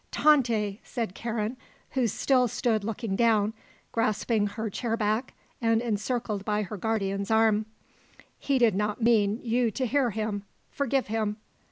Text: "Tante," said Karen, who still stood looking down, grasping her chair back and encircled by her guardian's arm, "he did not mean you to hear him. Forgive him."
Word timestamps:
"Tante," 0.09 0.79
said 0.83 1.13
Karen, 1.13 1.57
who 1.91 2.07
still 2.07 2.47
stood 2.47 2.83
looking 2.83 3.15
down, 3.15 3.53
grasping 3.91 4.47
her 4.47 4.67
chair 4.67 4.97
back 4.97 5.35
and 5.61 5.79
encircled 5.79 6.43
by 6.43 6.63
her 6.63 6.75
guardian's 6.75 7.29
arm, 7.29 7.67
"he 8.39 8.57
did 8.57 8.73
not 8.73 9.03
mean 9.03 9.39
you 9.43 9.69
to 9.69 9.85
hear 9.85 10.09
him. 10.09 10.43
Forgive 10.71 11.05
him." 11.05 11.37